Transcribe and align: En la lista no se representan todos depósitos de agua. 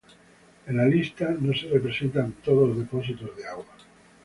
En 0.65 0.77
la 0.77 0.87
lista 0.87 1.29
no 1.39 1.53
se 1.53 1.67
representan 1.67 2.31
todos 2.43 2.75
depósitos 2.75 3.37
de 3.37 3.45
agua. 3.47 3.67